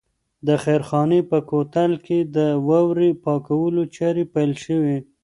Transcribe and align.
د 0.47 0.49
خیرخانې 0.63 1.19
په 1.31 1.37
کوتل 1.49 1.91
کې 2.05 2.19
د 2.35 2.37
واورې 2.67 3.09
پاکولو 3.23 3.83
چارې 3.95 4.23
پیل 4.33 4.51
شوې. 4.63 4.97